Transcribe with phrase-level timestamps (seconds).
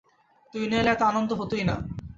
[0.53, 1.75] তুই না এলে, এত আনন্দ হতোই না।